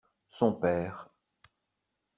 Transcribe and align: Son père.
Son 0.29 0.53
père. 0.53 1.11